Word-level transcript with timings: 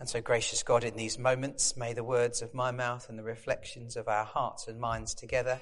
And 0.00 0.08
so, 0.08 0.20
gracious 0.20 0.62
God, 0.62 0.84
in 0.84 0.96
these 0.96 1.18
moments, 1.18 1.76
may 1.76 1.92
the 1.92 2.04
words 2.04 2.40
of 2.40 2.54
my 2.54 2.70
mouth 2.70 3.08
and 3.08 3.18
the 3.18 3.24
reflections 3.24 3.96
of 3.96 4.06
our 4.06 4.24
hearts 4.24 4.68
and 4.68 4.78
minds 4.78 5.12
together 5.12 5.60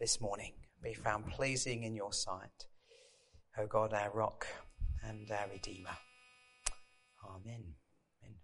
this 0.00 0.22
morning 0.22 0.54
be 0.82 0.94
found 0.94 1.26
pleasing 1.28 1.82
in 1.82 1.94
your 1.94 2.12
sight. 2.12 2.64
O 3.58 3.66
God, 3.66 3.92
our 3.92 4.10
rock 4.10 4.46
and 5.04 5.30
our 5.30 5.48
Redeemer. 5.52 5.90
Amen. 7.26 7.74
Amen. 8.22 8.36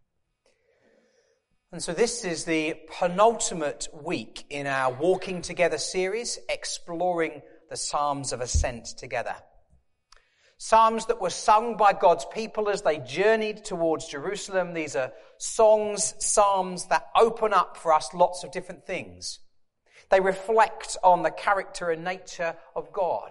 And 1.73 1.83
so, 1.83 1.95
this 1.95 2.23
is 2.27 2.45
the 2.45 2.77
penultimate 2.99 3.89
week 3.95 4.45
in 4.51 4.67
our 4.67 4.93
Walking 4.93 5.41
Together 5.41 5.79
series, 5.79 6.39
exploring 6.51 7.41
the 7.71 7.79
Psalms 7.79 8.35
of 8.35 8.43
Ascent 8.43 8.89
together. 8.99 9.37
Psalms 10.57 11.07
that 11.07 11.21
were 11.21 11.31
sung 11.31 11.77
by 11.77 11.93
God's 11.93 12.25
people 12.27 12.69
as 12.69 12.83
they 12.83 12.99
journeyed 12.99 13.65
towards 13.65 14.07
Jerusalem. 14.07 14.73
These 14.73 14.97
are 14.97 15.13
songs, 15.37 16.15
psalms 16.19 16.87
that 16.87 17.09
open 17.19 17.53
up 17.53 17.77
for 17.77 17.93
us 17.93 18.15
lots 18.15 18.45
of 18.45 18.53
different 18.53 18.87
things. 18.87 19.41
They 20.11 20.21
reflect 20.21 20.97
on 21.03 21.23
the 21.23 21.31
character 21.31 21.91
and 21.91 22.05
nature 22.05 22.57
of 22.77 22.93
God. 22.93 23.31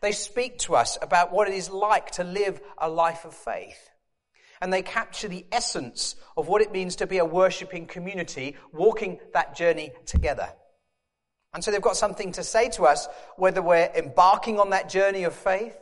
They 0.00 0.12
speak 0.12 0.58
to 0.60 0.76
us 0.76 0.98
about 1.00 1.32
what 1.32 1.48
it 1.48 1.54
is 1.54 1.70
like 1.70 2.10
to 2.12 2.24
live 2.24 2.60
a 2.76 2.88
life 2.88 3.24
of 3.24 3.34
faith. 3.34 3.90
And 4.60 4.72
they 4.72 4.82
capture 4.82 5.28
the 5.28 5.46
essence 5.52 6.16
of 6.36 6.48
what 6.48 6.62
it 6.62 6.72
means 6.72 6.96
to 6.96 7.06
be 7.06 7.18
a 7.18 7.24
worshipping 7.24 7.86
community, 7.86 8.56
walking 8.72 9.20
that 9.32 9.56
journey 9.56 9.92
together. 10.06 10.48
And 11.54 11.62
so 11.64 11.70
they've 11.70 11.80
got 11.80 11.96
something 11.96 12.32
to 12.32 12.44
say 12.44 12.68
to 12.70 12.84
us, 12.84 13.08
whether 13.36 13.62
we're 13.62 13.90
embarking 13.94 14.58
on 14.60 14.70
that 14.70 14.88
journey 14.90 15.24
of 15.24 15.34
faith, 15.34 15.76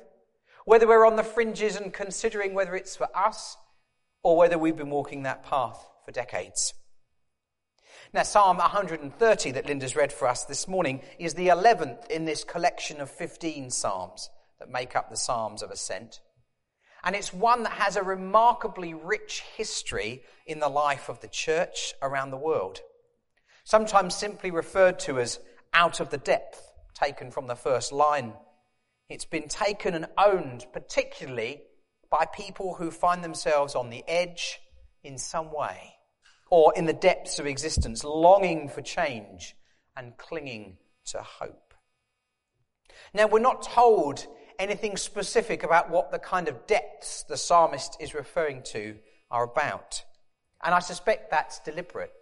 whether 0.65 0.87
we're 0.87 1.07
on 1.07 1.17
the 1.17 1.23
fringes 1.23 1.77
and 1.77 1.93
considering 1.93 2.55
whether 2.55 2.75
it's 2.75 2.97
for 2.97 3.09
us 3.15 3.57
or 4.23 4.37
whether 4.37 4.59
we've 4.59 4.77
been 4.77 4.91
walking 4.91 5.23
that 5.23 5.45
path 5.45 5.79
for 6.05 6.13
decades. 6.13 6.75
Now, 8.13 8.23
Psalm 8.23 8.59
130 8.59 9.51
that 9.53 9.67
Linda's 9.67 9.97
read 9.97 10.13
for 10.13 10.29
us 10.29 10.45
this 10.45 10.69
morning 10.69 11.01
is 11.19 11.35
the 11.35 11.49
11th 11.49 12.11
in 12.11 12.25
this 12.25 12.45
collection 12.45 13.01
of 13.01 13.11
15 13.11 13.71
Psalms 13.71 14.31
that 14.59 14.71
make 14.71 14.95
up 14.97 15.11
the 15.11 15.17
Psalms 15.17 15.63
of 15.63 15.71
Ascent. 15.71 16.21
And 17.03 17.15
it's 17.15 17.35
one 17.35 17.65
that 17.65 17.73
has 17.73 17.97
a 17.97 18.03
remarkably 18.03 18.95
rich 18.95 19.43
history 19.57 20.23
in 20.47 20.61
the 20.61 20.69
life 20.69 21.09
of 21.09 21.21
the 21.21 21.29
church 21.29 21.93
around 22.01 22.31
the 22.31 22.37
world. 22.37 22.81
Sometimes 23.65 24.15
simply 24.15 24.51
referred 24.51 24.99
to 25.01 25.19
as 25.19 25.39
out 25.75 26.01
of 26.01 26.11
the 26.11 26.19
depth, 26.19 26.73
taken 26.95 27.31
from 27.31 27.47
the 27.47 27.57
first 27.57 27.93
line 27.93 28.33
it's 29.09 29.25
been 29.25 29.49
taken 29.49 29.95
and 29.95 30.07
owned, 30.17 30.67
particularly 30.73 31.63
by 32.11 32.27
people 32.27 32.75
who 32.75 32.91
find 32.91 33.23
themselves 33.23 33.75
on 33.75 33.91
the 33.91 34.05
edge 34.09 34.61
in 35.03 35.19
some 35.19 35.53
way 35.53 35.95
or 36.51 36.73
in 36.75 36.87
the 36.87 36.93
depths 36.93 37.39
of 37.39 37.47
existence, 37.47 38.05
longing 38.05 38.69
for 38.69 38.81
change 38.81 39.57
and 39.97 40.17
clinging 40.17 40.77
to 41.07 41.19
hope. 41.19 41.75
Now, 43.13 43.27
we're 43.27 43.41
not 43.41 43.63
told 43.63 44.27
anything 44.59 44.97
specific 44.97 45.63
about 45.63 45.91
what 45.91 46.11
the 46.11 46.19
kind 46.19 46.49
of 46.49 46.67
depths 46.67 47.25
the 47.25 47.37
psalmist 47.37 47.97
is 48.01 48.15
referring 48.15 48.63
to 48.63 48.97
are 49.31 49.45
about. 49.45 50.05
And 50.63 50.75
I 50.75 50.79
suspect 50.79 51.31
that's 51.31 51.59
deliberate. 51.61 52.13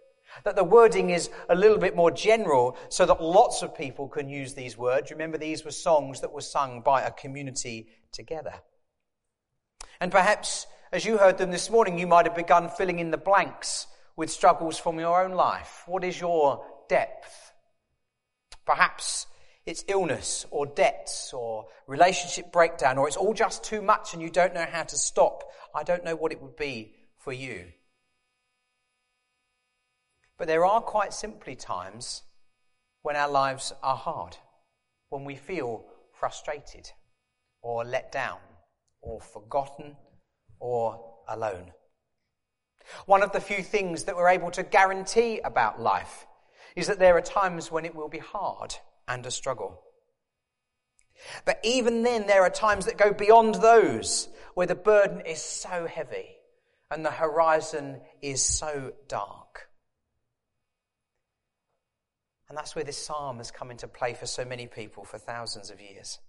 That 0.43 0.55
the 0.55 0.63
wording 0.63 1.09
is 1.09 1.29
a 1.49 1.55
little 1.55 1.77
bit 1.77 1.95
more 1.95 2.11
general 2.11 2.77
so 2.89 3.05
that 3.05 3.21
lots 3.21 3.61
of 3.61 3.75
people 3.75 4.07
can 4.07 4.29
use 4.29 4.53
these 4.53 4.77
words. 4.77 5.11
Remember, 5.11 5.37
these 5.37 5.63
were 5.63 5.71
songs 5.71 6.21
that 6.21 6.33
were 6.33 6.41
sung 6.41 6.81
by 6.81 7.01
a 7.01 7.11
community 7.11 7.87
together. 8.11 8.53
And 9.99 10.11
perhaps 10.11 10.67
as 10.91 11.05
you 11.05 11.17
heard 11.17 11.39
them 11.39 11.49
this 11.49 11.71
morning, 11.71 11.97
you 11.97 12.05
might 12.05 12.27
have 12.27 12.35
begun 12.35 12.69
filling 12.69 12.99
in 12.99 13.09
the 13.09 13.17
blanks 13.17 13.87
with 14.15 14.29
struggles 14.29 14.77
from 14.77 14.99
your 14.99 15.23
own 15.23 15.31
life. 15.31 15.81
What 15.87 16.03
is 16.03 16.19
your 16.19 16.63
depth? 16.87 17.51
Perhaps 18.63 19.25
it's 19.65 19.83
illness 19.87 20.45
or 20.51 20.65
debts 20.65 21.33
or 21.33 21.65
relationship 21.87 22.51
breakdown 22.51 22.97
or 22.97 23.07
it's 23.07 23.17
all 23.17 23.33
just 23.33 23.63
too 23.63 23.81
much 23.81 24.13
and 24.13 24.21
you 24.21 24.29
don't 24.29 24.53
know 24.53 24.67
how 24.69 24.83
to 24.83 24.95
stop. 24.95 25.51
I 25.73 25.83
don't 25.83 26.03
know 26.03 26.15
what 26.15 26.31
it 26.31 26.41
would 26.41 26.55
be 26.55 26.93
for 27.17 27.33
you. 27.33 27.65
But 30.37 30.47
there 30.47 30.65
are 30.65 30.81
quite 30.81 31.13
simply 31.13 31.55
times 31.55 32.23
when 33.01 33.15
our 33.15 33.29
lives 33.29 33.73
are 33.83 33.95
hard, 33.95 34.37
when 35.09 35.25
we 35.25 35.35
feel 35.35 35.85
frustrated 36.11 36.91
or 37.61 37.83
let 37.83 38.11
down 38.11 38.39
or 39.01 39.21
forgotten 39.21 39.95
or 40.59 41.13
alone. 41.27 41.71
One 43.05 43.23
of 43.23 43.31
the 43.31 43.41
few 43.41 43.63
things 43.63 44.05
that 44.05 44.15
we're 44.15 44.29
able 44.29 44.51
to 44.51 44.63
guarantee 44.63 45.39
about 45.39 45.81
life 45.81 46.25
is 46.75 46.87
that 46.87 46.99
there 46.99 47.15
are 47.15 47.21
times 47.21 47.71
when 47.71 47.85
it 47.85 47.95
will 47.95 48.09
be 48.09 48.19
hard 48.19 48.75
and 49.07 49.25
a 49.25 49.31
struggle. 49.31 49.81
But 51.45 51.59
even 51.63 52.03
then, 52.03 52.27
there 52.27 52.41
are 52.41 52.49
times 52.49 52.85
that 52.85 52.97
go 52.97 53.13
beyond 53.13 53.55
those 53.55 54.29
where 54.55 54.67
the 54.67 54.75
burden 54.75 55.21
is 55.21 55.41
so 55.41 55.87
heavy 55.87 56.37
and 56.91 57.05
the 57.05 57.11
horizon 57.11 58.01
is 58.21 58.43
so 58.43 58.93
dark. 59.07 59.69
And 62.53 62.57
that's 62.59 62.75
where 62.75 62.83
this 62.83 63.03
psalm 63.03 63.37
has 63.37 63.49
come 63.49 63.71
into 63.71 63.87
play 63.87 64.13
for 64.13 64.27
so 64.27 64.45
many 64.45 64.67
people 64.67 65.03
for 65.03 65.17
thousands 65.17 65.71
of 65.71 65.81
years. 65.81 66.19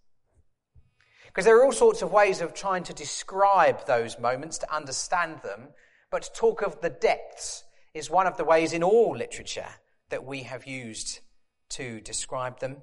Because 1.26 1.44
there 1.44 1.58
are 1.58 1.66
all 1.66 1.70
sorts 1.70 2.00
of 2.00 2.12
ways 2.12 2.40
of 2.40 2.54
trying 2.54 2.82
to 2.84 2.94
describe 2.94 3.84
those 3.84 4.18
moments, 4.18 4.56
to 4.56 4.74
understand 4.74 5.42
them, 5.42 5.68
but 6.10 6.22
to 6.22 6.32
talk 6.32 6.62
of 6.62 6.80
the 6.80 6.88
depths 6.88 7.64
is 7.92 8.08
one 8.08 8.26
of 8.26 8.38
the 8.38 8.44
ways 8.44 8.72
in 8.72 8.82
all 8.82 9.14
literature 9.14 9.68
that 10.08 10.24
we 10.24 10.44
have 10.44 10.66
used 10.66 11.20
to 11.68 12.00
describe 12.00 12.58
them. 12.58 12.78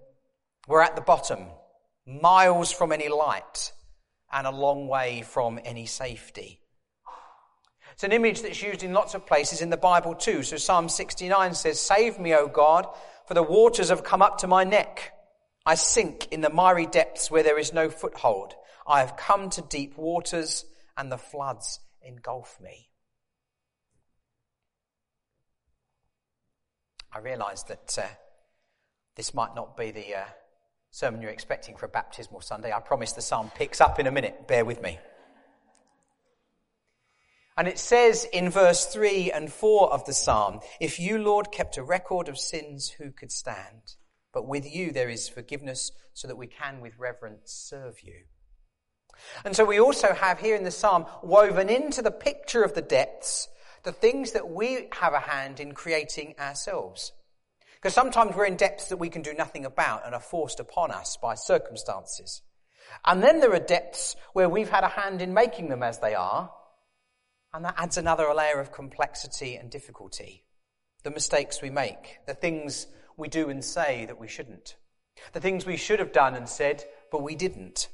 We're 0.68 0.84
at 0.84 0.96
the 0.96 1.02
bottom, 1.02 1.48
miles 2.06 2.72
from 2.72 2.92
any 2.92 3.10
light, 3.10 3.72
and 4.32 4.46
a 4.46 4.52
long 4.52 4.88
way 4.88 5.24
from 5.24 5.60
any 5.66 5.88
safety. 5.88 6.62
It's 7.94 8.04
an 8.04 8.12
image 8.12 8.42
that's 8.42 8.62
used 8.62 8.84
in 8.84 8.94
lots 8.94 9.16
of 9.16 9.26
places 9.26 9.62
in 9.62 9.70
the 9.72 9.78
Bible 9.78 10.16
too. 10.16 10.44
So 10.44 10.58
Psalm 10.58 10.90
69 10.90 11.56
says, 11.56 11.82
Save 11.82 12.20
me, 12.20 12.34
O 12.34 12.48
God, 12.48 12.88
for 13.32 13.36
the 13.36 13.44
waters 13.44 13.88
have 13.88 14.04
come 14.04 14.22
up 14.22 14.40
to 14.40 14.46
my 14.46 14.66
neck. 14.66 15.14
I 15.66 15.76
sink 15.76 16.28
in 16.32 16.42
the 16.42 16.50
miry 16.50 16.86
depths 16.86 17.32
where 17.32 17.44
there 17.44 17.58
is 17.58 17.72
no 17.72 17.90
foothold. 17.90 18.56
I 18.86 19.00
have 19.00 19.16
come 19.16 19.50
to 19.52 19.62
deep 19.62 19.98
waters 19.98 20.66
and 20.98 21.10
the 21.10 21.18
floods 21.18 21.80
engulf 22.02 22.60
me. 22.60 22.90
I 27.10 27.20
realise 27.20 27.64
that 27.70 27.98
uh, 27.98 28.08
this 29.16 29.34
might 29.34 29.56
not 29.56 29.78
be 29.78 29.92
the 29.92 30.14
uh, 30.14 30.26
sermon 30.90 31.22
you're 31.22 31.32
expecting 31.32 31.78
for 31.78 31.86
a 31.86 31.88
baptismal 31.88 32.42
Sunday. 32.42 32.74
I 32.74 32.82
promise 32.82 33.14
the 33.14 33.22
psalm 33.22 33.50
picks 33.56 33.80
up 33.80 33.98
in 33.98 34.08
a 34.08 34.12
minute. 34.12 34.46
Bear 34.46 34.66
with 34.66 34.82
me. 34.82 35.00
And 37.58 37.68
it 37.68 37.80
says 37.80 38.26
in 38.32 38.50
verse 38.50 38.86
3 38.86 39.32
and 39.32 39.52
4 39.52 39.94
of 39.94 40.06
the 40.06 40.14
psalm, 40.14 40.62
If 40.80 41.00
you, 41.00 41.18
Lord, 41.18 41.52
kept 41.52 41.78
a 41.78 41.84
record 41.84 42.30
of 42.30 42.38
sins, 42.38 42.90
who 42.90 43.12
could 43.12 43.32
stand? 43.32 43.96
But 44.34 44.48
with 44.48 44.74
you 44.74 44.92
there 44.92 45.10
is 45.10 45.28
forgiveness 45.28 45.92
so 46.14 46.28
that 46.28 46.38
we 46.38 46.48
can 46.48 46.80
with 46.82 46.98
reverence 46.98 47.52
serve 47.52 48.02
you. 48.02 48.24
And 49.44 49.56
so 49.56 49.66
we 49.66 49.80
also 49.80 50.14
have 50.14 50.40
here 50.40 50.56
in 50.56 50.64
the 50.64 50.72
psalm 50.72 51.06
woven 51.22 51.70
into 51.70 52.02
the 52.02 52.12
picture 52.12 52.64
of 52.64 52.74
the 52.74 52.82
depths 52.82 53.50
the 53.84 53.92
things 53.92 54.32
that 54.32 54.50
we 54.50 54.88
have 54.94 55.14
a 55.14 55.20
hand 55.20 55.60
in 55.60 55.74
creating 55.74 56.36
ourselves. 56.40 57.12
Because 57.76 57.94
sometimes 57.94 58.36
we're 58.36 58.46
in 58.46 58.56
depths 58.56 58.90
that 58.90 58.98
we 58.98 59.10
can 59.10 59.24
do 59.24 59.34
nothing 59.34 59.66
about 59.66 60.06
and 60.06 60.14
are 60.14 60.22
forced 60.22 60.60
upon 60.60 60.92
us 60.92 61.18
by 61.18 61.34
circumstances. 61.34 62.42
And 63.06 63.24
then 63.24 63.40
there 63.40 63.54
are 63.54 63.60
depths 63.60 64.16
where 64.34 64.50
we've 64.50 64.70
had 64.70 64.84
a 64.84 64.90
hand 64.90 65.22
in 65.22 65.34
making 65.34 65.70
them 65.70 65.82
as 65.82 66.00
they 66.00 66.14
are, 66.14 66.52
and 67.54 67.66
that 67.66 67.76
adds 67.78 67.98
another 67.98 68.34
layer 68.34 68.60
of 68.60 68.72
complexity 68.72 69.56
and 69.56 69.70
difficulty. 69.70 70.46
The 71.04 71.12
mistakes 71.12 71.62
we 71.62 71.70
make, 71.70 72.20
the 72.28 72.34
things 72.34 72.88
we 73.18 73.28
do 73.28 73.50
and 73.50 73.64
say 73.64 74.06
that 74.06 74.20
we 74.20 74.28
shouldn't, 74.28 74.76
the 75.34 75.40
things 75.40 75.66
we 75.66 75.78
should 75.78 76.00
have 76.00 76.14
done 76.14 76.36
and 76.36 76.48
said, 76.48 76.84
but 77.12 77.24
we 77.24 77.36
didn't. 77.36 77.90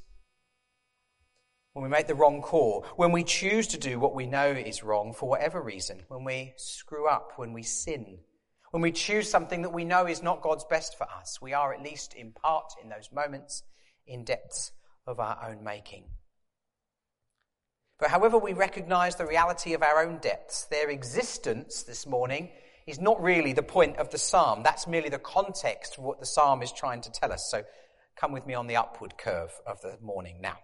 When 1.73 1.83
we 1.83 1.89
make 1.89 2.07
the 2.07 2.15
wrong 2.15 2.41
call, 2.41 2.85
when 2.95 3.11
we 3.11 3.23
choose 3.23 3.67
to 3.67 3.77
do 3.77 3.99
what 3.99 4.15
we 4.15 4.25
know 4.25 4.49
is 4.49 4.83
wrong 4.83 5.13
for 5.13 5.29
whatever 5.29 5.61
reason, 5.61 6.03
when 6.07 6.23
we 6.23 6.53
screw 6.57 7.07
up, 7.07 7.33
when 7.35 7.53
we 7.53 7.63
sin, 7.63 8.19
when 8.71 8.81
we 8.81 8.91
choose 8.91 9.29
something 9.29 9.61
that 9.61 9.73
we 9.73 9.85
know 9.85 10.05
is 10.07 10.21
not 10.21 10.41
God's 10.41 10.65
best 10.65 10.97
for 10.97 11.07
us, 11.09 11.39
we 11.41 11.53
are 11.53 11.73
at 11.73 11.83
least 11.83 12.13
in 12.13 12.31
part 12.31 12.73
in 12.81 12.89
those 12.89 13.09
moments 13.11 13.63
in 14.05 14.23
depths 14.23 14.71
of 15.05 15.19
our 15.19 15.37
own 15.47 15.63
making. 15.63 16.05
But 17.99 18.09
however 18.09 18.37
we 18.37 18.53
recognize 18.53 19.15
the 19.15 19.25
reality 19.25 19.73
of 19.73 19.81
our 19.81 20.03
own 20.03 20.17
depths, 20.19 20.65
their 20.65 20.89
existence 20.89 21.83
this 21.83 22.05
morning 22.05 22.49
is 22.85 22.99
not 22.99 23.21
really 23.21 23.53
the 23.53 23.63
point 23.63 23.97
of 23.97 24.11
the 24.11 24.17
psalm. 24.17 24.61
That's 24.63 24.87
merely 24.87 25.09
the 25.09 25.19
context 25.19 25.97
of 25.97 26.03
what 26.03 26.19
the 26.19 26.25
psalm 26.25 26.61
is 26.61 26.71
trying 26.71 27.01
to 27.01 27.11
tell 27.11 27.33
us. 27.33 27.49
So 27.49 27.63
come 28.15 28.31
with 28.31 28.45
me 28.45 28.53
on 28.53 28.67
the 28.67 28.75
upward 28.75 29.17
curve 29.17 29.51
of 29.65 29.81
the 29.81 29.97
morning 30.01 30.39
now. 30.41 30.57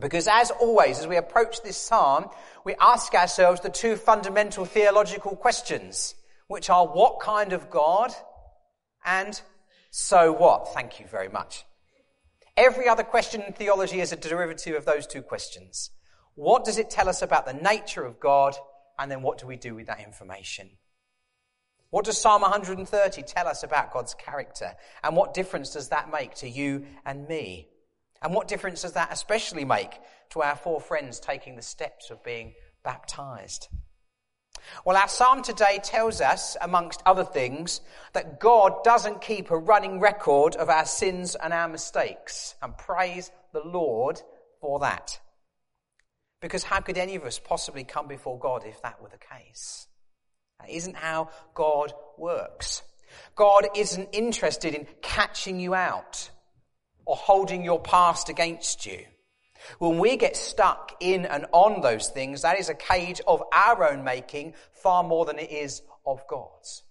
Because 0.00 0.28
as 0.28 0.50
always, 0.50 1.00
as 1.00 1.06
we 1.06 1.16
approach 1.16 1.62
this 1.62 1.76
psalm, 1.76 2.26
we 2.64 2.74
ask 2.80 3.14
ourselves 3.14 3.60
the 3.60 3.68
two 3.68 3.96
fundamental 3.96 4.64
theological 4.64 5.36
questions, 5.36 6.14
which 6.46 6.70
are 6.70 6.86
what 6.86 7.20
kind 7.20 7.52
of 7.52 7.68
God 7.68 8.12
and 9.04 9.40
so 9.90 10.32
what? 10.32 10.74
Thank 10.74 11.00
you 11.00 11.06
very 11.06 11.28
much. 11.28 11.64
Every 12.56 12.88
other 12.88 13.02
question 13.02 13.42
in 13.42 13.52
theology 13.52 14.00
is 14.00 14.12
a 14.12 14.16
derivative 14.16 14.76
of 14.76 14.84
those 14.84 15.06
two 15.06 15.22
questions. 15.22 15.90
What 16.38 16.64
does 16.64 16.78
it 16.78 16.88
tell 16.88 17.08
us 17.08 17.20
about 17.20 17.46
the 17.46 17.52
nature 17.52 18.04
of 18.04 18.20
God? 18.20 18.54
And 18.96 19.10
then 19.10 19.22
what 19.22 19.38
do 19.38 19.48
we 19.48 19.56
do 19.56 19.74
with 19.74 19.88
that 19.88 20.04
information? 20.04 20.70
What 21.90 22.04
does 22.04 22.16
Psalm 22.16 22.42
130 22.42 23.22
tell 23.24 23.48
us 23.48 23.64
about 23.64 23.92
God's 23.92 24.14
character? 24.14 24.76
And 25.02 25.16
what 25.16 25.34
difference 25.34 25.72
does 25.72 25.88
that 25.88 26.12
make 26.12 26.36
to 26.36 26.48
you 26.48 26.86
and 27.04 27.26
me? 27.26 27.66
And 28.22 28.32
what 28.32 28.46
difference 28.46 28.82
does 28.82 28.92
that 28.92 29.12
especially 29.12 29.64
make 29.64 29.98
to 30.30 30.42
our 30.42 30.54
four 30.54 30.80
friends 30.80 31.18
taking 31.18 31.56
the 31.56 31.62
steps 31.62 32.08
of 32.08 32.22
being 32.22 32.54
baptized? 32.84 33.66
Well, 34.84 34.96
our 34.96 35.08
psalm 35.08 35.42
today 35.42 35.80
tells 35.82 36.20
us, 36.20 36.56
amongst 36.60 37.02
other 37.04 37.24
things, 37.24 37.80
that 38.12 38.38
God 38.38 38.84
doesn't 38.84 39.22
keep 39.22 39.50
a 39.50 39.58
running 39.58 39.98
record 39.98 40.54
of 40.54 40.68
our 40.68 40.86
sins 40.86 41.34
and 41.34 41.52
our 41.52 41.68
mistakes. 41.68 42.54
And 42.62 42.78
praise 42.78 43.32
the 43.52 43.62
Lord 43.64 44.22
for 44.60 44.78
that. 44.78 45.18
Because 46.40 46.62
how 46.62 46.80
could 46.80 46.98
any 46.98 47.16
of 47.16 47.24
us 47.24 47.38
possibly 47.38 47.84
come 47.84 48.06
before 48.06 48.38
God 48.38 48.64
if 48.64 48.80
that 48.82 49.02
were 49.02 49.08
the 49.08 49.18
case? 49.18 49.88
That 50.60 50.70
isn't 50.70 50.96
how 50.96 51.30
God 51.54 51.92
works. 52.16 52.82
God 53.34 53.66
isn't 53.76 54.10
interested 54.12 54.74
in 54.74 54.86
catching 55.02 55.58
you 55.58 55.74
out 55.74 56.30
or 57.04 57.16
holding 57.16 57.64
your 57.64 57.80
past 57.80 58.28
against 58.28 58.86
you. 58.86 59.04
When 59.78 59.98
we 59.98 60.16
get 60.16 60.36
stuck 60.36 60.92
in 61.00 61.26
and 61.26 61.46
on 61.52 61.80
those 61.80 62.08
things, 62.08 62.42
that 62.42 62.58
is 62.58 62.68
a 62.68 62.74
cage 62.74 63.20
of 63.26 63.42
our 63.52 63.90
own 63.90 64.04
making 64.04 64.54
far 64.70 65.02
more 65.02 65.24
than 65.24 65.38
it 65.38 65.50
is 65.50 65.82
of 66.06 66.26
God's. 66.28 66.84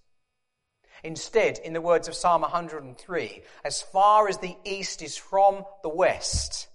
Instead, 1.04 1.58
in 1.58 1.72
the 1.72 1.80
words 1.80 2.08
of 2.08 2.14
Psalm 2.14 2.42
103, 2.42 3.42
as 3.64 3.80
far 3.80 4.28
as 4.28 4.38
the 4.38 4.56
east 4.64 5.00
is 5.00 5.16
from 5.16 5.64
the 5.82 5.88
west, 5.88 6.67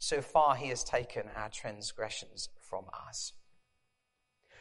so 0.00 0.20
far 0.22 0.56
he 0.56 0.68
has 0.70 0.82
taken 0.82 1.24
our 1.36 1.50
transgressions 1.50 2.48
from 2.58 2.86
us. 3.08 3.32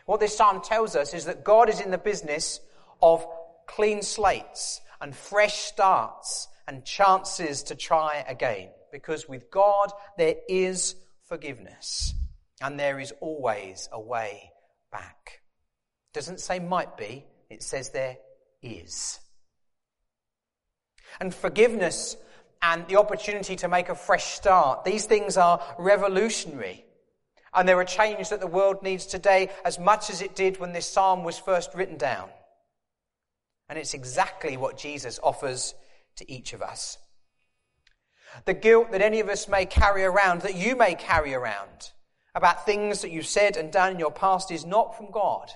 What 0.05 0.19
this 0.19 0.35
psalm 0.35 0.61
tells 0.61 0.95
us 0.95 1.13
is 1.13 1.25
that 1.25 1.43
God 1.43 1.69
is 1.69 1.79
in 1.79 1.91
the 1.91 1.97
business 1.97 2.59
of 3.01 3.25
clean 3.67 4.01
slates 4.01 4.81
and 5.01 5.15
fresh 5.15 5.55
starts 5.55 6.47
and 6.67 6.85
chances 6.85 7.63
to 7.63 7.75
try 7.75 8.23
again. 8.27 8.69
Because 8.91 9.29
with 9.29 9.49
God, 9.49 9.91
there 10.17 10.35
is 10.47 10.95
forgiveness. 11.25 12.13
And 12.61 12.77
there 12.77 12.99
is 12.99 13.13
always 13.21 13.87
a 13.91 14.01
way 14.01 14.51
back. 14.91 15.41
It 16.11 16.17
doesn't 16.17 16.41
say 16.41 16.59
might 16.59 16.97
be, 16.97 17.25
it 17.49 17.63
says 17.63 17.91
there 17.91 18.17
is. 18.61 19.19
And 21.21 21.33
forgiveness 21.33 22.17
and 22.61 22.87
the 22.87 22.97
opportunity 22.97 23.55
to 23.57 23.67
make 23.67 23.89
a 23.89 23.95
fresh 23.95 24.25
start, 24.25 24.83
these 24.83 25.05
things 25.05 25.37
are 25.37 25.61
revolutionary. 25.77 26.85
And 27.53 27.67
they're 27.67 27.81
a 27.81 27.85
change 27.85 28.29
that 28.29 28.41
the 28.41 28.47
world 28.47 28.83
needs 28.83 29.05
today 29.05 29.49
as 29.65 29.79
much 29.79 30.09
as 30.09 30.21
it 30.21 30.35
did 30.35 30.59
when 30.59 30.73
this 30.73 30.85
psalm 30.85 31.23
was 31.23 31.39
first 31.39 31.73
written 31.73 31.97
down. 31.97 32.29
And 33.69 33.79
it's 33.79 33.93
exactly 33.93 34.57
what 34.57 34.77
Jesus 34.77 35.19
offers 35.23 35.73
to 36.17 36.31
each 36.31 36.53
of 36.53 36.61
us. 36.61 36.97
The 38.45 38.53
guilt 38.53 38.91
that 38.91 39.01
any 39.01 39.19
of 39.19 39.29
us 39.29 39.47
may 39.47 39.65
carry 39.65 40.03
around, 40.03 40.41
that 40.41 40.55
you 40.55 40.75
may 40.75 40.95
carry 40.95 41.33
around, 41.33 41.91
about 42.35 42.65
things 42.65 43.01
that 43.01 43.11
you've 43.11 43.25
said 43.25 43.57
and 43.57 43.71
done 43.71 43.93
in 43.93 43.99
your 43.99 44.11
past 44.11 44.51
is 44.51 44.65
not 44.65 44.95
from 44.95 45.09
God. 45.11 45.51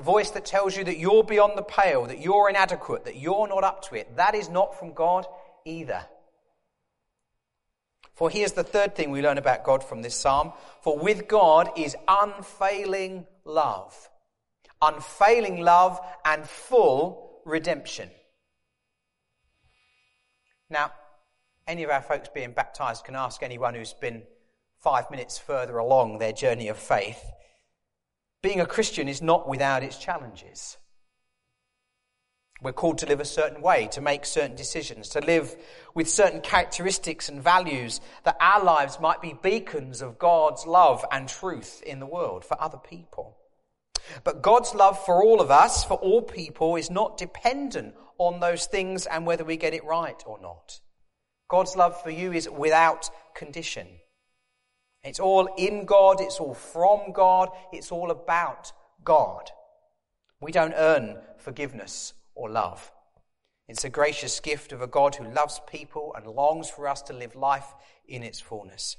The 0.00 0.04
voice 0.04 0.30
that 0.30 0.46
tells 0.46 0.78
you 0.78 0.84
that 0.84 0.96
you're 0.96 1.22
beyond 1.22 1.58
the 1.58 1.62
pale, 1.62 2.06
that 2.06 2.22
you're 2.22 2.48
inadequate, 2.48 3.04
that 3.04 3.16
you're 3.16 3.46
not 3.46 3.64
up 3.64 3.82
to 3.90 3.96
it, 3.96 4.16
that 4.16 4.34
is 4.34 4.48
not 4.48 4.78
from 4.78 4.94
God 4.94 5.26
either. 5.66 6.06
For 8.14 8.30
here's 8.30 8.52
the 8.52 8.64
third 8.64 8.96
thing 8.96 9.10
we 9.10 9.20
learn 9.20 9.36
about 9.36 9.62
God 9.62 9.84
from 9.84 10.00
this 10.00 10.16
psalm. 10.16 10.54
For 10.80 10.98
with 10.98 11.28
God 11.28 11.68
is 11.76 11.96
unfailing 12.08 13.26
love. 13.44 14.08
Unfailing 14.80 15.60
love 15.60 16.00
and 16.24 16.48
full 16.48 17.42
redemption. 17.44 18.08
Now, 20.70 20.92
any 21.66 21.82
of 21.82 21.90
our 21.90 22.00
folks 22.00 22.30
being 22.32 22.52
baptized 22.52 23.04
can 23.04 23.16
ask 23.16 23.42
anyone 23.42 23.74
who's 23.74 23.92
been 23.92 24.22
five 24.78 25.10
minutes 25.10 25.36
further 25.36 25.76
along 25.76 26.20
their 26.20 26.32
journey 26.32 26.68
of 26.68 26.78
faith. 26.78 27.22
Being 28.42 28.60
a 28.60 28.66
Christian 28.66 29.08
is 29.08 29.20
not 29.20 29.48
without 29.48 29.82
its 29.82 29.98
challenges. 29.98 30.78
We're 32.62 32.72
called 32.72 32.98
to 32.98 33.06
live 33.06 33.20
a 33.20 33.24
certain 33.24 33.62
way, 33.62 33.88
to 33.92 34.02
make 34.02 34.26
certain 34.26 34.54
decisions, 34.54 35.10
to 35.10 35.20
live 35.20 35.56
with 35.94 36.10
certain 36.10 36.42
characteristics 36.42 37.28
and 37.28 37.42
values 37.42 38.00
that 38.24 38.36
our 38.38 38.62
lives 38.62 39.00
might 39.00 39.22
be 39.22 39.34
beacons 39.42 40.02
of 40.02 40.18
God's 40.18 40.66
love 40.66 41.04
and 41.10 41.26
truth 41.26 41.82
in 41.82 42.00
the 42.00 42.06
world 42.06 42.44
for 42.44 42.60
other 42.60 42.76
people. 42.76 43.38
But 44.24 44.42
God's 44.42 44.74
love 44.74 45.02
for 45.04 45.22
all 45.22 45.40
of 45.40 45.50
us, 45.50 45.84
for 45.84 45.94
all 45.94 46.20
people, 46.20 46.76
is 46.76 46.90
not 46.90 47.16
dependent 47.16 47.94
on 48.18 48.40
those 48.40 48.66
things 48.66 49.06
and 49.06 49.24
whether 49.24 49.44
we 49.44 49.56
get 49.56 49.74
it 49.74 49.84
right 49.84 50.22
or 50.26 50.38
not. 50.40 50.80
God's 51.48 51.76
love 51.76 52.00
for 52.02 52.10
you 52.10 52.32
is 52.32 52.48
without 52.48 53.08
condition. 53.34 53.86
It's 55.02 55.20
all 55.20 55.48
in 55.56 55.86
God, 55.86 56.20
it's 56.20 56.38
all 56.38 56.54
from 56.54 57.12
God, 57.12 57.48
it's 57.72 57.90
all 57.90 58.10
about 58.10 58.72
God. 59.02 59.50
We 60.40 60.52
don't 60.52 60.74
earn 60.76 61.18
forgiveness 61.38 62.12
or 62.34 62.50
love. 62.50 62.92
It's 63.68 63.84
a 63.84 63.90
gracious 63.90 64.40
gift 64.40 64.72
of 64.72 64.82
a 64.82 64.86
God 64.86 65.14
who 65.14 65.32
loves 65.32 65.60
people 65.70 66.14
and 66.16 66.26
longs 66.26 66.68
for 66.68 66.88
us 66.88 67.02
to 67.02 67.12
live 67.12 67.36
life 67.36 67.74
in 68.06 68.22
its 68.22 68.40
fullness. 68.40 68.96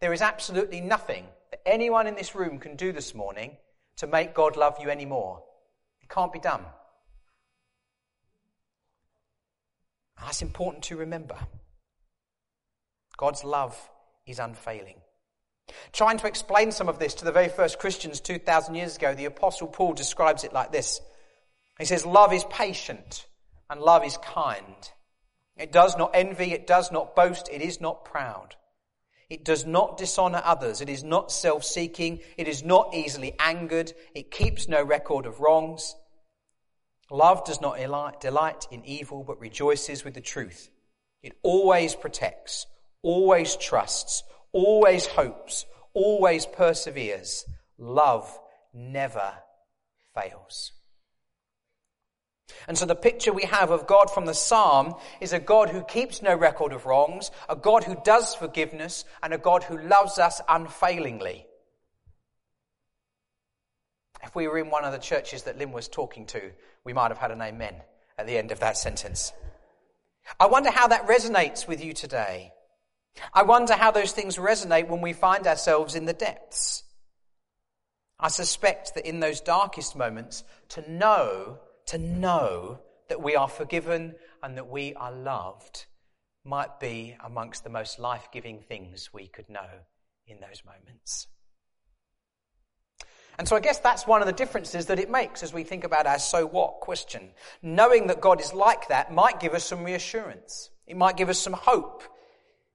There 0.00 0.12
is 0.12 0.20
absolutely 0.20 0.80
nothing 0.80 1.26
that 1.50 1.62
anyone 1.66 2.06
in 2.06 2.14
this 2.14 2.34
room 2.34 2.58
can 2.58 2.76
do 2.76 2.92
this 2.92 3.14
morning 3.14 3.56
to 3.96 4.06
make 4.06 4.34
God 4.34 4.56
love 4.56 4.76
you 4.80 4.90
any 4.90 5.06
more. 5.06 5.42
It 6.02 6.08
can't 6.08 6.32
be 6.32 6.40
done. 6.40 6.64
That's 10.20 10.42
important 10.42 10.84
to 10.84 10.96
remember. 10.96 11.36
God's 13.16 13.44
love 13.44 13.88
is 14.26 14.38
unfailing. 14.38 14.96
Trying 15.92 16.18
to 16.18 16.26
explain 16.26 16.72
some 16.72 16.88
of 16.88 16.98
this 16.98 17.14
to 17.14 17.24
the 17.24 17.32
very 17.32 17.48
first 17.48 17.78
Christians 17.78 18.20
2,000 18.20 18.74
years 18.74 18.96
ago, 18.96 19.14
the 19.14 19.24
Apostle 19.24 19.66
Paul 19.66 19.94
describes 19.94 20.44
it 20.44 20.52
like 20.52 20.72
this. 20.72 21.00
He 21.78 21.84
says, 21.84 22.04
Love 22.04 22.32
is 22.32 22.44
patient 22.44 23.26
and 23.70 23.80
love 23.80 24.04
is 24.04 24.18
kind. 24.18 24.90
It 25.56 25.72
does 25.72 25.96
not 25.96 26.10
envy, 26.14 26.52
it 26.52 26.66
does 26.66 26.90
not 26.90 27.14
boast, 27.14 27.48
it 27.50 27.62
is 27.62 27.80
not 27.80 28.04
proud. 28.04 28.56
It 29.30 29.44
does 29.44 29.64
not 29.64 29.96
dishonor 29.96 30.42
others, 30.44 30.80
it 30.80 30.88
is 30.88 31.02
not 31.02 31.32
self 31.32 31.64
seeking, 31.64 32.20
it 32.36 32.46
is 32.46 32.62
not 32.62 32.94
easily 32.94 33.34
angered, 33.38 33.92
it 34.14 34.30
keeps 34.30 34.68
no 34.68 34.82
record 34.82 35.26
of 35.26 35.40
wrongs. 35.40 35.94
Love 37.10 37.44
does 37.44 37.60
not 37.60 38.20
delight 38.20 38.66
in 38.70 38.84
evil, 38.84 39.22
but 39.24 39.40
rejoices 39.40 40.04
with 40.04 40.14
the 40.14 40.20
truth. 40.20 40.70
It 41.22 41.38
always 41.42 41.94
protects, 41.94 42.66
always 43.04 43.54
trusts, 43.54 44.24
always 44.52 45.06
hopes, 45.06 45.66
always 45.92 46.46
perseveres. 46.46 47.44
Love 47.78 48.36
never 48.72 49.34
fails. 50.14 50.72
And 52.66 52.76
so 52.76 52.86
the 52.86 52.94
picture 52.94 53.32
we 53.32 53.44
have 53.44 53.70
of 53.70 53.86
God 53.86 54.10
from 54.10 54.26
the 54.26 54.34
psalm 54.34 54.94
is 55.20 55.32
a 55.32 55.38
God 55.38 55.70
who 55.70 55.82
keeps 55.82 56.22
no 56.22 56.34
record 56.34 56.72
of 56.72 56.86
wrongs, 56.86 57.30
a 57.48 57.56
God 57.56 57.84
who 57.84 57.96
does 58.04 58.34
forgiveness, 58.34 59.04
and 59.22 59.32
a 59.32 59.38
God 59.38 59.64
who 59.64 59.78
loves 59.78 60.18
us 60.18 60.40
unfailingly. 60.48 61.46
If 64.22 64.34
we 64.34 64.48
were 64.48 64.58
in 64.58 64.70
one 64.70 64.84
of 64.84 64.92
the 64.92 64.98
churches 64.98 65.42
that 65.42 65.58
Lynn 65.58 65.72
was 65.72 65.88
talking 65.88 66.26
to, 66.26 66.40
we 66.84 66.94
might 66.94 67.10
have 67.10 67.18
had 67.18 67.30
an 67.30 67.42
amen 67.42 67.74
at 68.18 68.26
the 68.26 68.38
end 68.38 68.50
of 68.52 68.60
that 68.60 68.78
sentence. 68.78 69.32
I 70.40 70.46
wonder 70.46 70.70
how 70.70 70.88
that 70.88 71.06
resonates 71.06 71.68
with 71.68 71.84
you 71.84 71.92
today. 71.92 72.53
I 73.32 73.42
wonder 73.42 73.74
how 73.74 73.90
those 73.90 74.12
things 74.12 74.36
resonate 74.36 74.88
when 74.88 75.00
we 75.00 75.12
find 75.12 75.46
ourselves 75.46 75.94
in 75.94 76.04
the 76.04 76.12
depths. 76.12 76.84
I 78.18 78.28
suspect 78.28 78.94
that 78.94 79.06
in 79.06 79.20
those 79.20 79.40
darkest 79.40 79.96
moments, 79.96 80.44
to 80.70 80.90
know, 80.90 81.58
to 81.86 81.98
know 81.98 82.80
that 83.08 83.22
we 83.22 83.36
are 83.36 83.48
forgiven 83.48 84.14
and 84.42 84.56
that 84.56 84.68
we 84.68 84.94
are 84.94 85.12
loved 85.12 85.86
might 86.44 86.78
be 86.78 87.16
amongst 87.24 87.64
the 87.64 87.70
most 87.70 87.98
life 87.98 88.28
giving 88.32 88.60
things 88.60 89.10
we 89.12 89.26
could 89.26 89.48
know 89.48 89.68
in 90.26 90.40
those 90.40 90.62
moments. 90.64 91.26
And 93.38 93.48
so 93.48 93.56
I 93.56 93.60
guess 93.60 93.78
that's 93.78 94.06
one 94.06 94.20
of 94.20 94.26
the 94.26 94.32
differences 94.32 94.86
that 94.86 95.00
it 95.00 95.10
makes 95.10 95.42
as 95.42 95.52
we 95.52 95.64
think 95.64 95.82
about 95.82 96.06
our 96.06 96.18
so 96.18 96.46
what 96.46 96.80
question. 96.80 97.30
Knowing 97.62 98.06
that 98.06 98.20
God 98.20 98.40
is 98.40 98.52
like 98.52 98.88
that 98.88 99.12
might 99.12 99.40
give 99.40 99.54
us 99.54 99.64
some 99.64 99.82
reassurance. 99.82 100.70
It 100.86 100.96
might 100.96 101.16
give 101.16 101.28
us 101.28 101.38
some 101.38 101.54
hope 101.54 102.02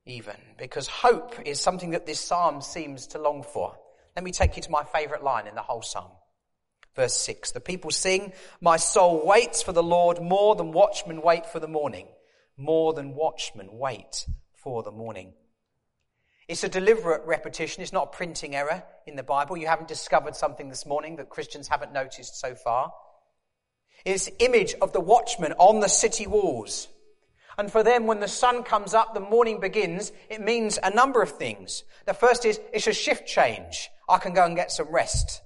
even, 0.10 0.36
because 0.58 0.88
hope 0.88 1.36
is 1.46 1.60
something 1.60 1.92
that 1.92 2.06
this 2.06 2.20
psalm 2.20 2.62
seems 2.62 3.08
to 3.08 3.20
long 3.20 3.44
for. 3.44 3.78
Let 4.16 4.25
me 4.25 4.32
take 4.32 4.56
you 4.56 4.63
to 4.63 4.72
my 4.72 4.84
favourite 4.84 5.24
line 5.24 5.48
in 5.48 5.56
the 5.56 5.62
whole 5.62 5.82
psalm. 5.82 6.12
Verse 6.96 7.13
6, 7.13 7.51
the 7.51 7.62
people 7.62 7.92
sing, 7.92 8.34
My 8.60 8.78
soul 8.78 9.25
waits 9.25 9.62
for 9.62 9.72
the 9.72 9.84
Lord 9.84 10.22
more 10.22 10.56
than 10.56 10.72
watchmen 10.72 11.22
wait 11.22 11.46
for 11.46 11.60
the 11.60 11.68
morning. 11.68 12.08
More 12.58 12.94
than 12.94 13.16
watchmen 13.16 13.70
wait 13.72 14.25
for 14.56 14.84
the 14.84 14.92
morning. 14.92 15.34
It's 16.50 16.63
a 16.63 16.70
deliberate 16.70 17.22
repetition. 17.25 17.84
It's 17.84 17.94
not 17.94 18.08
a 18.08 18.18
printing 18.18 18.56
error 18.56 18.84
in 19.06 19.16
the 19.16 19.24
Bible. 19.24 19.56
You 19.56 19.68
haven't 19.68 19.88
discovered 19.88 20.36
something 20.36 20.68
this 20.68 20.86
morning 20.86 21.18
that 21.18 21.30
Christians 21.30 21.68
haven't 21.68 21.94
noticed 21.94 22.39
so 22.39 22.56
far. 22.56 22.92
It's 24.04 24.30
image 24.39 24.74
of 24.82 24.92
the 24.92 25.00
watchman 25.00 25.54
on 25.54 25.80
the 25.80 25.88
city 25.88 26.25
walls. 26.25 26.88
And 27.60 27.70
for 27.70 27.84
them, 27.84 28.08
when 28.08 28.22
the 28.22 28.28
sun 28.30 28.63
comes 28.63 28.94
up, 28.94 29.13
the 29.13 29.20
morning 29.20 29.60
begins, 29.60 30.13
it 30.30 30.39
means 30.39 30.80
a 30.82 30.96
number 30.96 31.22
of 31.22 31.32
things. 31.32 31.84
The 32.06 32.13
first 32.13 32.46
is 32.46 32.58
it's 32.72 32.88
a 32.88 32.94
shift 32.94 33.28
change. 33.28 33.89
I 34.08 34.18
can 34.18 34.34
go 34.34 34.46
and 34.46 34.56
get 34.56 34.72
some 34.72 34.88
rest. 34.88 35.42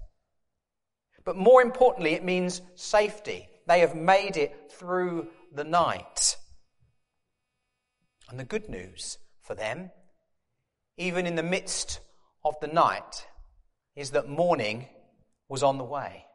But 1.25 1.37
more 1.37 1.59
importantly, 1.63 2.13
it 2.13 2.23
means 2.23 2.61
safety. 2.75 3.49
They 3.67 3.79
have 3.79 3.95
made 3.95 4.37
it 4.37 4.71
through 4.71 5.29
the 5.55 5.63
night. 5.63 6.37
And 8.29 8.39
the 8.39 8.43
good 8.43 8.69
news 8.69 9.17
for 9.41 9.55
them, 9.55 9.89
even 10.97 11.25
in 11.25 11.33
the 11.33 11.41
midst 11.41 11.99
of 12.45 12.53
the 12.61 12.67
night, 12.67 13.25
is 13.95 14.11
that 14.11 14.29
morning 14.29 14.85
was 15.49 15.63
on 15.63 15.79
the 15.79 15.83
way. 15.83 16.25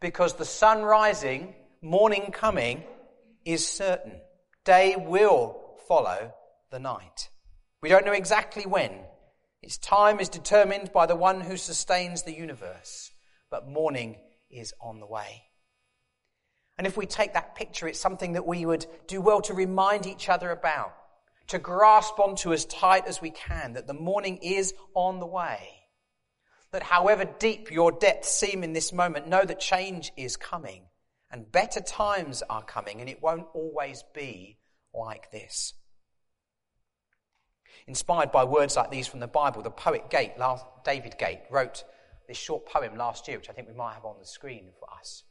Because 0.00 0.34
the 0.34 0.44
sun 0.44 0.82
rising, 0.82 1.54
morning 1.80 2.32
coming, 2.32 2.82
is 3.44 3.64
certain. 3.64 4.20
Day 4.64 4.96
will 4.96 5.60
follow 5.86 6.32
the 6.70 6.78
night. 6.78 7.30
We 7.82 7.88
don't 7.88 8.06
know 8.06 8.12
exactly 8.12 8.64
when. 8.64 8.92
Its 9.62 9.78
time 9.78 10.20
is 10.20 10.28
determined 10.28 10.92
by 10.92 11.06
the 11.06 11.16
one 11.16 11.40
who 11.40 11.56
sustains 11.56 12.22
the 12.22 12.34
universe 12.34 13.10
but 13.54 13.68
morning 13.68 14.16
is 14.50 14.74
on 14.80 14.98
the 14.98 15.06
way. 15.06 15.44
And 16.76 16.88
if 16.88 16.96
we 16.96 17.06
take 17.06 17.34
that 17.34 17.54
picture, 17.54 17.86
it's 17.86 18.00
something 18.00 18.32
that 18.32 18.44
we 18.44 18.66
would 18.66 18.84
do 19.06 19.20
well 19.20 19.40
to 19.42 19.54
remind 19.54 20.06
each 20.06 20.28
other 20.28 20.50
about, 20.50 20.92
to 21.46 21.60
grasp 21.60 22.18
onto 22.18 22.52
as 22.52 22.64
tight 22.64 23.06
as 23.06 23.22
we 23.22 23.30
can, 23.30 23.74
that 23.74 23.86
the 23.86 23.94
morning 23.94 24.38
is 24.38 24.74
on 24.92 25.20
the 25.20 25.26
way. 25.26 25.68
That 26.72 26.82
however 26.82 27.24
deep 27.24 27.70
your 27.70 27.92
depths 27.92 28.32
seem 28.32 28.64
in 28.64 28.72
this 28.72 28.92
moment, 28.92 29.28
know 29.28 29.44
that 29.44 29.60
change 29.60 30.10
is 30.16 30.36
coming 30.36 30.82
and 31.30 31.50
better 31.50 31.80
times 31.80 32.42
are 32.48 32.62
coming 32.62 33.00
and 33.00 33.08
it 33.08 33.22
won't 33.22 33.46
always 33.54 34.04
be 34.14 34.58
like 34.92 35.30
this. 35.30 35.74
Inspired 37.86 38.32
by 38.32 38.44
words 38.44 38.76
like 38.76 38.90
these 38.90 39.06
from 39.06 39.20
the 39.20 39.26
Bible, 39.26 39.62
the 39.62 39.70
poet 39.70 40.08
Gate, 40.10 40.32
David 40.84 41.18
Gate, 41.18 41.40
wrote 41.50 41.84
this 42.26 42.38
short 42.38 42.66
poem 42.66 42.96
last 42.96 43.28
year, 43.28 43.36
which 43.36 43.50
I 43.50 43.52
think 43.52 43.68
we 43.68 43.74
might 43.74 43.94
have 43.94 44.04
on 44.04 44.16
the 44.18 44.26
screen 44.26 44.70
for 44.78 44.88
us. 44.96 45.24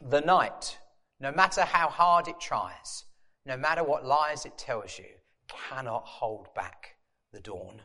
The 0.00 0.20
night, 0.20 0.78
no 1.20 1.32
matter 1.32 1.62
how 1.62 1.88
hard 1.88 2.28
it 2.28 2.40
tries, 2.40 3.04
no 3.46 3.56
matter 3.56 3.82
what 3.82 4.04
lies 4.04 4.44
it 4.44 4.56
tells 4.56 4.98
you, 4.98 5.06
cannot 5.48 6.04
hold 6.04 6.54
back 6.54 6.96
the 7.32 7.40
dawn. 7.40 7.82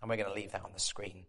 And 0.00 0.10
we're 0.10 0.16
going 0.16 0.28
to 0.28 0.34
leave 0.34 0.52
that 0.52 0.64
on 0.64 0.72
the 0.72 0.80
screen. 0.80 1.24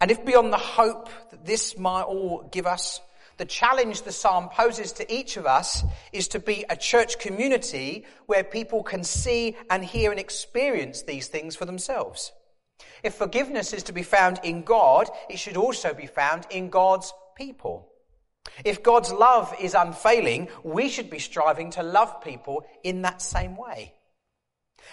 And 0.00 0.10
if 0.10 0.24
beyond 0.24 0.52
the 0.52 0.58
hope 0.58 1.08
that 1.30 1.44
this 1.44 1.78
might 1.78 2.02
all 2.02 2.48
give 2.50 2.66
us, 2.66 3.00
the 3.40 3.46
challenge 3.46 4.02
the 4.02 4.12
psalm 4.12 4.50
poses 4.50 4.92
to 4.92 5.10
each 5.10 5.38
of 5.38 5.46
us 5.46 5.82
is 6.12 6.28
to 6.28 6.38
be 6.38 6.66
a 6.68 6.76
church 6.76 7.18
community 7.18 8.04
where 8.26 8.44
people 8.44 8.82
can 8.82 9.02
see 9.02 9.56
and 9.70 9.82
hear 9.82 10.10
and 10.10 10.20
experience 10.20 11.02
these 11.02 11.28
things 11.28 11.56
for 11.56 11.64
themselves. 11.64 12.32
If 13.02 13.14
forgiveness 13.14 13.72
is 13.72 13.84
to 13.84 13.92
be 13.92 14.02
found 14.02 14.40
in 14.44 14.62
God, 14.62 15.08
it 15.30 15.38
should 15.38 15.56
also 15.56 15.94
be 15.94 16.06
found 16.06 16.46
in 16.50 16.68
God's 16.68 17.14
people. 17.34 17.88
If 18.64 18.82
God's 18.82 19.10
love 19.10 19.54
is 19.60 19.74
unfailing, 19.74 20.48
we 20.62 20.88
should 20.88 21.08
be 21.08 21.18
striving 21.18 21.70
to 21.70 21.82
love 21.82 22.22
people 22.22 22.66
in 22.82 23.02
that 23.02 23.22
same 23.22 23.56
way. 23.56 23.94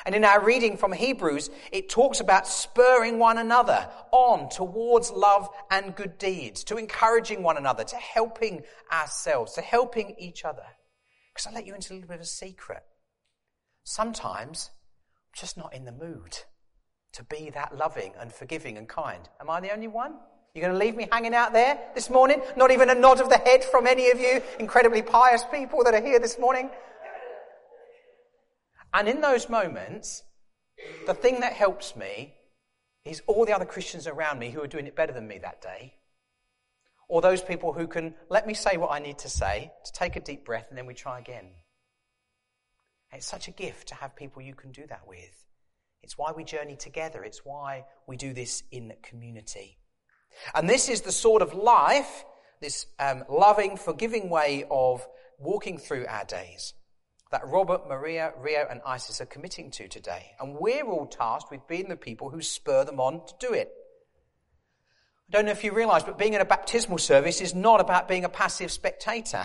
And 0.05 0.15
in 0.15 0.23
our 0.23 0.43
reading 0.43 0.77
from 0.77 0.93
Hebrews, 0.93 1.49
it 1.71 1.89
talks 1.89 2.19
about 2.19 2.47
spurring 2.47 3.19
one 3.19 3.37
another 3.37 3.89
on 4.11 4.49
towards 4.49 5.11
love 5.11 5.49
and 5.69 5.95
good 5.95 6.17
deeds, 6.17 6.63
to 6.65 6.77
encouraging 6.77 7.43
one 7.43 7.57
another, 7.57 7.83
to 7.83 7.95
helping 7.95 8.63
ourselves, 8.91 9.53
to 9.53 9.61
helping 9.61 10.15
each 10.17 10.45
other. 10.45 10.65
Because 11.33 11.47
I 11.47 11.55
let 11.55 11.67
you 11.67 11.75
into 11.75 11.93
a 11.93 11.95
little 11.95 12.07
bit 12.07 12.15
of 12.15 12.21
a 12.21 12.25
secret. 12.25 12.83
Sometimes 13.83 14.71
I'm 14.71 15.39
just 15.39 15.57
not 15.57 15.73
in 15.73 15.85
the 15.85 15.91
mood 15.91 16.37
to 17.13 17.23
be 17.23 17.49
that 17.51 17.75
loving 17.75 18.13
and 18.19 18.31
forgiving 18.31 18.77
and 18.77 18.87
kind. 18.87 19.27
Am 19.39 19.49
I 19.49 19.59
the 19.59 19.71
only 19.73 19.87
one? 19.87 20.13
You're 20.53 20.69
going 20.69 20.79
to 20.79 20.85
leave 20.85 20.95
me 20.95 21.07
hanging 21.11 21.35
out 21.35 21.53
there 21.53 21.77
this 21.93 22.09
morning? 22.09 22.41
Not 22.55 22.71
even 22.71 22.89
a 22.89 22.95
nod 22.95 23.21
of 23.21 23.29
the 23.29 23.37
head 23.37 23.63
from 23.63 23.85
any 23.85 24.09
of 24.09 24.19
you 24.19 24.41
incredibly 24.59 25.03
pious 25.03 25.43
people 25.51 25.83
that 25.83 25.93
are 25.93 26.01
here 26.01 26.19
this 26.19 26.39
morning? 26.39 26.71
And 28.93 29.07
in 29.07 29.21
those 29.21 29.49
moments, 29.49 30.23
the 31.05 31.13
thing 31.13 31.41
that 31.41 31.53
helps 31.53 31.95
me 31.95 32.33
is 33.05 33.21
all 33.27 33.45
the 33.45 33.55
other 33.55 33.65
Christians 33.65 34.07
around 34.07 34.39
me 34.39 34.49
who 34.49 34.61
are 34.61 34.67
doing 34.67 34.87
it 34.87 34.95
better 34.95 35.13
than 35.13 35.27
me 35.27 35.37
that 35.39 35.61
day. 35.61 35.95
Or 37.09 37.21
those 37.21 37.41
people 37.41 37.73
who 37.73 37.87
can 37.87 38.15
let 38.29 38.45
me 38.45 38.53
say 38.53 38.77
what 38.77 38.91
I 38.91 38.99
need 38.99 39.19
to 39.19 39.29
say, 39.29 39.71
to 39.85 39.91
take 39.93 40.15
a 40.15 40.19
deep 40.19 40.45
breath, 40.45 40.67
and 40.69 40.77
then 40.77 40.85
we 40.85 40.93
try 40.93 41.19
again. 41.19 41.51
it's 43.13 43.25
such 43.25 43.47
a 43.47 43.51
gift 43.51 43.87
to 43.89 43.95
have 43.95 44.15
people 44.15 44.41
you 44.41 44.53
can 44.53 44.71
do 44.71 44.85
that 44.87 45.07
with. 45.07 45.45
It's 46.03 46.17
why 46.17 46.31
we 46.35 46.43
journey 46.43 46.75
together. 46.75 47.23
It's 47.23 47.45
why 47.45 47.85
we 48.07 48.17
do 48.17 48.33
this 48.33 48.63
in 48.71 48.93
community. 49.01 49.77
And 50.53 50.69
this 50.69 50.89
is 50.89 51.01
the 51.01 51.11
sort 51.11 51.41
of 51.41 51.53
life, 51.53 52.25
this 52.61 52.85
um, 52.99 53.23
loving, 53.29 53.77
forgiving 53.77 54.29
way 54.29 54.65
of 54.69 55.07
walking 55.39 55.77
through 55.77 56.05
our 56.07 56.25
days 56.25 56.73
that 57.31 57.47
Robert, 57.47 57.87
Maria, 57.87 58.33
Rio, 58.39 58.65
and 58.69 58.81
Isis 58.85 59.21
are 59.21 59.25
committing 59.25 59.71
to 59.71 59.87
today. 59.87 60.31
And 60.39 60.55
we're 60.55 60.85
all 60.85 61.05
tasked 61.05 61.51
with 61.51 61.67
being 61.67 61.89
the 61.89 61.97
people 61.97 62.29
who 62.29 62.41
spur 62.41 62.85
them 62.85 62.99
on 62.99 63.25
to 63.25 63.33
do 63.39 63.53
it. 63.53 63.71
I 65.29 65.31
don't 65.31 65.45
know 65.45 65.51
if 65.51 65.63
you 65.63 65.73
realize, 65.73 66.03
but 66.03 66.17
being 66.17 66.33
in 66.33 66.41
a 66.41 66.45
baptismal 66.45 66.99
service 66.99 67.41
is 67.41 67.53
not 67.53 67.81
about 67.81 68.07
being 68.07 68.23
a 68.23 68.29
passive 68.29 68.71
spectator. 68.71 69.43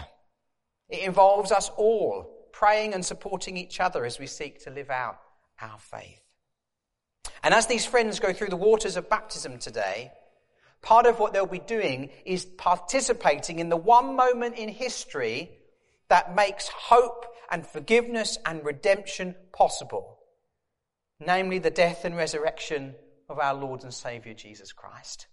It 0.89 1.01
involves 1.01 1.51
us 1.51 1.71
all 1.77 2.49
praying 2.53 2.95
and 2.95 3.05
supporting 3.05 3.57
each 3.57 3.81
other 3.81 4.05
as 4.05 4.19
we 4.19 4.27
seek 4.27 4.63
to 4.65 4.71
live 4.71 4.91
out 4.91 5.19
our 5.61 5.79
faith. 5.79 6.21
And 7.43 7.53
as 7.53 7.67
these 7.67 7.85
friends 7.85 8.21
go 8.21 8.33
through 8.33 8.51
the 8.51 8.57
waters 8.57 8.97
of 8.97 9.11
baptism 9.11 9.59
today, 9.59 10.13
part 10.83 11.07
of 11.07 11.19
what 11.19 11.33
they'll 11.33 11.47
be 11.47 11.59
doing 11.59 12.11
is 12.25 12.45
participating 12.45 13.59
in 13.59 13.69
the 13.69 13.77
one 13.77 14.15
moment 14.15 14.57
in 14.57 14.69
history 14.69 15.51
that 16.13 16.37
makes 16.37 16.69
hope 16.69 17.25
and 17.51 17.67
forgiveness 17.67 18.37
and 18.45 18.63
redemption 18.67 19.35
possible. 19.51 20.19
Namely, 21.19 21.59
the 21.59 21.71
death 21.71 22.05
and 22.05 22.15
resurrection 22.15 22.95
of 23.31 23.39
our 23.39 23.55
Lord 23.55 23.83
and 23.83 23.95
Saviour 23.95 24.35
Jesus 24.35 24.75
Christ. 24.75 25.27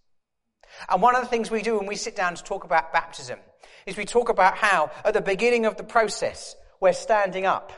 And 0.88 1.02
one 1.02 1.18
of 1.18 1.22
the 1.22 1.28
things 1.28 1.52
we 1.52 1.64
do 1.64 1.78
when 1.78 1.86
we 1.86 1.98
sit 1.98 2.16
down 2.16 2.34
to 2.36 2.44
talk 2.46 2.64
about 2.64 2.94
baptism 2.94 3.40
is 3.86 3.98
we 3.98 4.06
talk 4.06 4.30
about 4.30 4.56
how 4.56 4.90
at 5.04 5.14
the 5.14 5.20
beginning 5.20 5.66
of 5.66 5.76
the 5.76 5.84
process 5.84 6.56
we're 6.80 6.94
standing 6.94 7.46
up. 7.46 7.74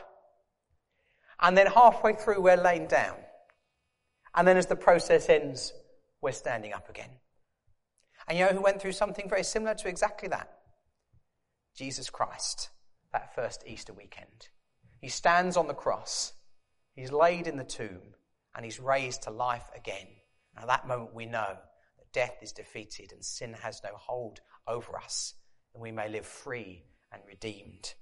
And 1.40 1.58
then 1.58 1.66
halfway 1.66 2.12
through 2.12 2.40
we're 2.40 2.56
laying 2.56 2.86
down. 2.86 3.16
And 4.32 4.46
then 4.46 4.56
as 4.56 4.66
the 4.66 4.76
process 4.76 5.28
ends, 5.28 5.72
we're 6.20 6.30
standing 6.30 6.72
up 6.72 6.88
again. 6.88 7.10
And 8.28 8.38
you 8.38 8.44
know 8.44 8.52
who 8.52 8.62
went 8.62 8.80
through 8.80 8.92
something 8.92 9.28
very 9.28 9.42
similar 9.42 9.74
to 9.74 9.88
exactly 9.88 10.28
that? 10.28 10.52
Jesus 11.74 12.10
Christ, 12.10 12.70
that 13.12 13.34
first 13.34 13.64
Easter 13.66 13.92
weekend. 13.92 14.48
He 15.00 15.08
stands 15.08 15.56
on 15.56 15.66
the 15.66 15.74
cross, 15.74 16.32
he's 16.94 17.12
laid 17.12 17.46
in 17.46 17.56
the 17.56 17.64
tomb, 17.64 18.14
and 18.54 18.64
he's 18.64 18.80
raised 18.80 19.22
to 19.22 19.30
life 19.30 19.68
again. 19.76 20.06
And 20.54 20.62
at 20.62 20.68
that 20.68 20.88
moment, 20.88 21.14
we 21.14 21.26
know 21.26 21.56
that 21.98 22.12
death 22.12 22.36
is 22.42 22.52
defeated 22.52 23.12
and 23.12 23.24
sin 23.24 23.54
has 23.54 23.80
no 23.82 23.90
hold 23.94 24.40
over 24.66 24.96
us, 24.96 25.34
and 25.74 25.82
we 25.82 25.92
may 25.92 26.08
live 26.08 26.26
free 26.26 26.84
and 27.12 27.22
redeemed. 27.26 27.94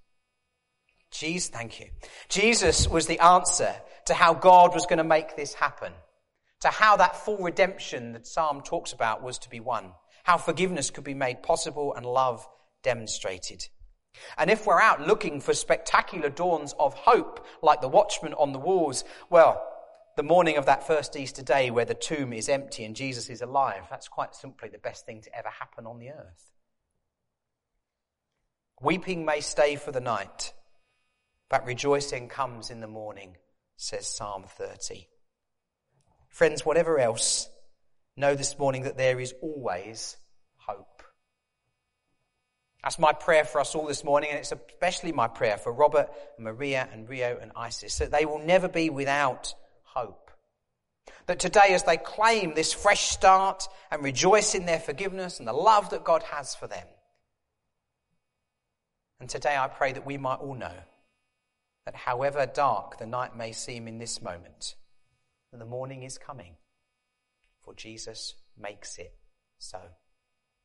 Jesus, 1.10 1.48
thank 1.48 1.80
you. 1.80 1.86
Jesus 2.28 2.86
was 2.88 3.06
the 3.06 3.18
answer 3.18 3.74
to 4.06 4.14
how 4.14 4.34
God 4.34 4.74
was 4.74 4.86
going 4.86 4.98
to 4.98 5.04
make 5.04 5.36
this 5.36 5.54
happen 5.54 5.92
to 6.60 6.68
how 6.68 6.96
that 6.96 7.16
full 7.16 7.38
redemption 7.38 8.12
that 8.12 8.26
Psalm 8.26 8.62
talks 8.62 8.92
about 8.92 9.22
was 9.22 9.38
to 9.38 9.50
be 9.50 9.60
won, 9.60 9.92
how 10.24 10.36
forgiveness 10.36 10.90
could 10.90 11.04
be 11.04 11.14
made 11.14 11.42
possible 11.42 11.94
and 11.94 12.04
love 12.04 12.46
demonstrated. 12.82 13.66
And 14.36 14.50
if 14.50 14.66
we're 14.66 14.80
out 14.80 15.06
looking 15.06 15.40
for 15.40 15.54
spectacular 15.54 16.28
dawns 16.28 16.74
of 16.78 16.94
hope, 16.94 17.46
like 17.62 17.80
the 17.80 17.88
watchman 17.88 18.34
on 18.34 18.52
the 18.52 18.58
walls, 18.58 19.04
well, 19.28 19.66
the 20.16 20.22
morning 20.22 20.56
of 20.56 20.66
that 20.66 20.86
first 20.86 21.16
Easter 21.16 21.42
day 21.42 21.70
where 21.70 21.84
the 21.84 21.94
tomb 21.94 22.32
is 22.32 22.48
empty 22.48 22.84
and 22.84 22.96
Jesus 22.96 23.30
is 23.30 23.42
alive, 23.42 23.84
that's 23.88 24.08
quite 24.08 24.34
simply 24.34 24.68
the 24.68 24.78
best 24.78 25.06
thing 25.06 25.22
to 25.22 25.36
ever 25.36 25.48
happen 25.48 25.86
on 25.86 25.98
the 25.98 26.10
earth. 26.10 26.52
Weeping 28.82 29.24
may 29.24 29.40
stay 29.40 29.76
for 29.76 29.92
the 29.92 30.00
night, 30.00 30.52
but 31.48 31.66
rejoicing 31.66 32.28
comes 32.28 32.70
in 32.70 32.80
the 32.80 32.86
morning, 32.86 33.36
says 33.76 34.06
Psalm 34.06 34.44
30. 34.46 35.06
Friends, 36.30 36.64
whatever 36.64 36.98
else, 36.98 37.48
know 38.16 38.34
this 38.34 38.58
morning 38.58 38.82
that 38.84 38.96
there 38.96 39.20
is 39.20 39.34
always. 39.42 40.16
That's 42.82 42.98
my 42.98 43.12
prayer 43.12 43.44
for 43.44 43.60
us 43.60 43.74
all 43.74 43.86
this 43.86 44.04
morning, 44.04 44.30
and 44.30 44.38
it's 44.38 44.52
especially 44.52 45.12
my 45.12 45.28
prayer 45.28 45.58
for 45.58 45.72
Robert 45.72 46.08
Maria 46.38 46.88
and 46.92 47.08
Rio 47.08 47.38
and 47.40 47.52
Isis, 47.54 47.98
that 47.98 48.10
they 48.10 48.24
will 48.24 48.38
never 48.38 48.68
be 48.68 48.88
without 48.88 49.54
hope. 49.82 50.30
That 51.26 51.38
today, 51.38 51.68
as 51.74 51.82
they 51.82 51.98
claim 51.98 52.54
this 52.54 52.72
fresh 52.72 53.10
start 53.10 53.68
and 53.90 54.02
rejoice 54.02 54.54
in 54.54 54.64
their 54.64 54.80
forgiveness 54.80 55.38
and 55.38 55.46
the 55.46 55.52
love 55.52 55.90
that 55.90 56.04
God 56.04 56.22
has 56.24 56.54
for 56.54 56.66
them, 56.66 56.86
and 59.20 59.28
today 59.28 59.56
I 59.56 59.68
pray 59.68 59.92
that 59.92 60.06
we 60.06 60.16
might 60.16 60.40
all 60.40 60.54
know 60.54 60.72
that 61.84 61.94
however 61.94 62.46
dark 62.46 62.98
the 62.98 63.06
night 63.06 63.36
may 63.36 63.52
seem 63.52 63.86
in 63.88 63.98
this 63.98 64.22
moment, 64.22 64.74
that 65.52 65.58
the 65.58 65.66
morning 65.66 66.02
is 66.02 66.16
coming, 66.16 66.56
for 67.62 67.74
Jesus 67.74 68.34
makes 68.58 68.96
it 68.96 69.14
so. 69.58 69.80